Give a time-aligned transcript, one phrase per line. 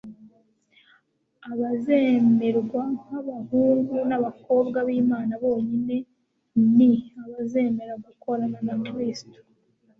[1.51, 5.95] Abazemerwa nk'abahungu n'abakobwa b'Imana bonyine
[6.75, 6.91] ni
[7.23, 9.37] abazemera gukorana na Kristo,